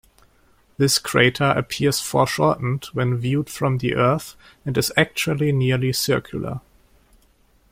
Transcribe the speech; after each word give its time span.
This 0.79 0.97
crater 0.97 1.53
appears 1.55 1.99
foreshortened 2.01 2.85
when 2.85 3.17
viewed 3.17 3.51
from 3.51 3.77
the 3.77 3.93
Earth, 3.93 4.35
and 4.65 4.75
is 4.75 4.91
actually 4.97 5.51
nearly 5.51 5.93
circular. 5.93 6.59